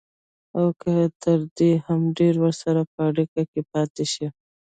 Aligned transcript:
او 0.57 0.65
که 0.81 0.93
تر 1.23 1.39
دې 1.57 1.71
هم 1.85 2.01
ډېر 2.17 2.33
ورسره 2.43 2.81
په 2.91 2.99
اړيکه 3.09 3.41
کې 3.51 3.61
پاتې 3.71 4.05
شي. 4.13 4.27